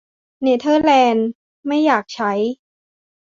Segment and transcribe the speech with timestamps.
[0.41, 1.27] เนเธอร์แลนด์
[1.67, 2.31] ไม่อยากใช้